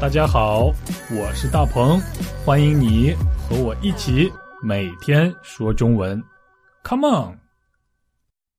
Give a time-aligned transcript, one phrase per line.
[0.00, 0.66] 大家好，
[1.10, 1.98] 我是大鹏，
[2.46, 4.30] 欢迎你和我一起
[4.62, 6.22] 每天说中文
[6.84, 7.38] ，Come on！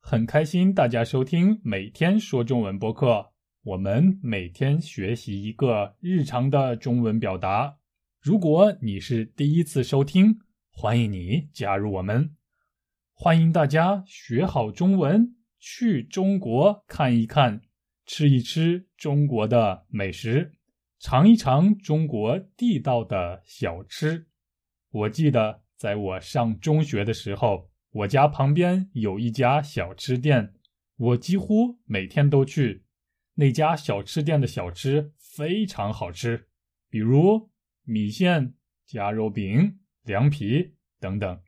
[0.00, 3.24] 很开心大家收听每天说中文播客，
[3.62, 7.76] 我们每天学习一个日常的中文表达。
[8.20, 10.40] 如果你是第一次收听，
[10.72, 12.34] 欢迎你加入我们，
[13.14, 17.60] 欢迎大家学好中文，去中国看一看，
[18.06, 20.57] 吃一吃中国的美食。
[20.98, 24.26] 尝一尝中国地道的小吃。
[24.90, 30.54] 我记得在我上中学的时候，我家旁边有一家小吃店，
[30.96, 32.84] 我几乎每天都去。
[33.34, 36.48] 那家小吃店的小吃非常好吃，
[36.90, 37.48] 比如
[37.84, 41.40] 米线、夹肉饼、凉皮等等。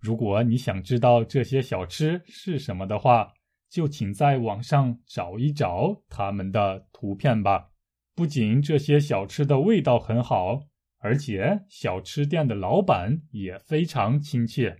[0.00, 3.32] 如果你想知道这些小吃是什么的话，
[3.68, 7.70] 就请在网上找一找他们的图片吧。
[8.16, 10.62] 不仅这些小吃的味道很好，
[11.00, 14.78] 而且小吃店的老板也非常亲切，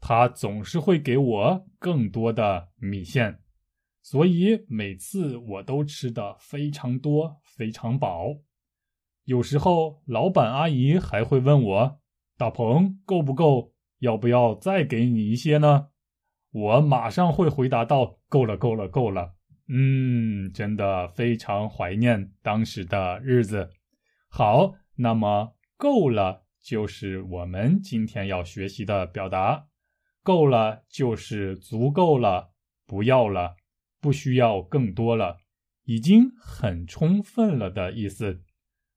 [0.00, 3.40] 他总是会给我更多的米线，
[4.02, 8.38] 所以每次我都吃的非常多、非常饱。
[9.24, 12.00] 有时候老板阿姨还会问我
[12.38, 13.74] ：“大鹏够不够？
[13.98, 15.88] 要不要再给你一些呢？”
[16.50, 19.34] 我马上会回答道：“够了，够了，够了。”
[19.66, 23.70] 嗯，真的非常怀念当时的日子。
[24.28, 29.68] 好，那么够了就是我们今天要学习的表达。
[30.22, 32.52] 够了就是足够了，
[32.86, 33.56] 不要了，
[34.00, 35.38] 不需要更多了，
[35.84, 38.42] 已经很充分了的意思。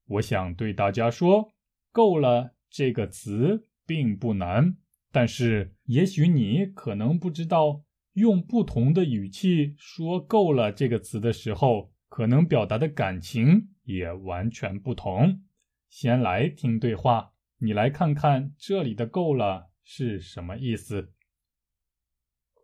[0.08, 1.54] 我想对大家说，
[1.92, 4.78] 够了这个词并不难，
[5.12, 7.84] 但是也许你可能不知道。
[8.18, 15.44] 用不同的语气说“够了”这个词的时候，可能表达的感情也完全不同。
[15.88, 21.14] 先来听对话，你来看看这里的“够了”是什么意思。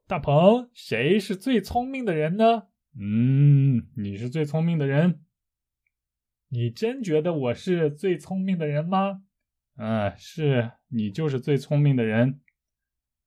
[0.08, 2.64] 大鹏，谁是最聪明的人呢？
[3.00, 5.24] 嗯，你是最聪明的人。
[6.50, 9.22] 你真觉得我是最聪明的人吗？
[9.78, 12.40] 嗯，是你就是最聪明的人。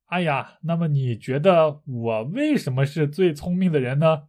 [0.07, 4.23] 哎呀，那么你觉得我为什么是最聪明的人呢？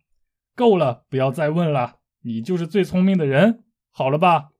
[0.57, 3.63] 够了，不要再问了，你就是最聪明的人，
[3.93, 4.51] 好了吧？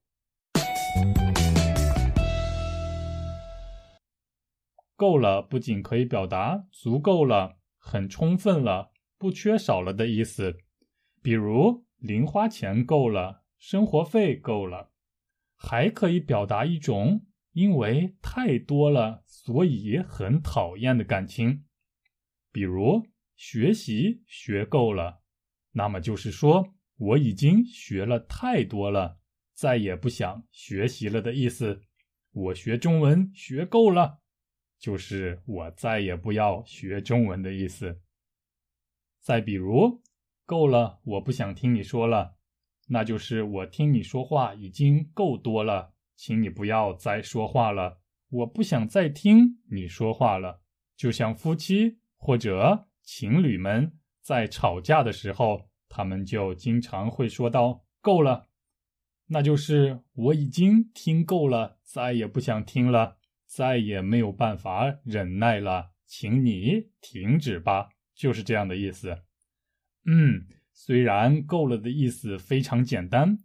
[4.95, 10.59] 够了，不仅可以表达足够了、很充分了、不缺少了的意思，
[11.21, 14.91] 比如零花钱够了、生活费够了，
[15.57, 17.23] 还可以表达一种。
[17.53, 21.65] 因为太多了，所以很讨厌的感情。
[22.53, 25.23] 比如学习学够了，
[25.73, 29.21] 那么就是说我已经学了太多了，
[29.55, 31.83] 再也不想学习了的意思。
[32.33, 34.21] 我学中文学够了，
[34.79, 38.01] 就是我再也不要学中文的意思。
[39.21, 40.03] 再比如，
[40.45, 42.37] 够了，我不想听你说了，
[42.89, 45.95] 那就是我听你说话已经够多了。
[46.19, 50.61] 请你不要再说话了，我不想再听你说话了。
[50.97, 58.49] 就像夫妻或者情侣们在吵架的时候，他们就经常会说到“够了”，
[59.31, 69.23] 那就是我已经听够了，再也不想听了，再也没有办法忍耐了，请你停止吧，就是这样的意思。
[70.05, 73.39] 嗯，虽然“够了”的意思非常简单。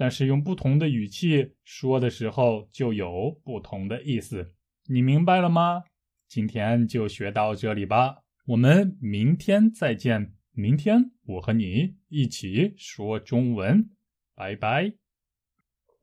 [0.00, 4.54] 但是用不同的语气说的时候，就有不同的意思。
[4.86, 5.82] 你明白了吗？
[6.28, 10.34] 今天就学到这里吧，我们明天再见。
[10.52, 13.90] 明天我和你一起说中文，
[14.36, 14.94] 拜拜。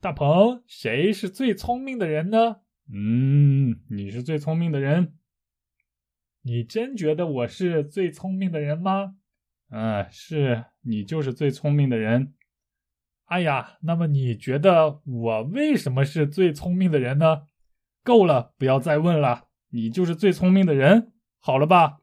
[0.02, 2.58] 大鹏，谁是最聪明的人呢？
[2.94, 5.14] 嗯，你是最聪明的人。
[6.42, 9.16] 你真觉得我是最聪明的人吗？
[9.70, 12.34] 嗯，是你就是最聪明的人。
[13.26, 17.44] 哎呀，那么你觉得我为什么是最聪明的人呢？
[18.04, 21.98] 够了，不要再问了，你就是最聪明的人，好了吧？